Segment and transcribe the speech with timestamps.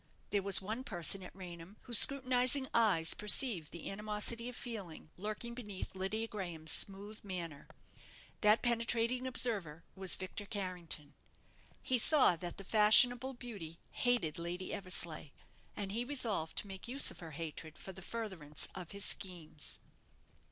[0.31, 5.53] There was one person at Raynham whose scrutinizing eyes perceived the animosity of feeling lurking
[5.53, 7.67] beneath Lydia Graham's smooth manner.
[8.41, 11.13] That penetrating observer was Victor Carrington.
[11.83, 15.29] He saw that the fashionable beauty hated Lady Eversleigh,
[15.77, 19.77] and he resolved to make use of her hatred for the furtherance of his schemes.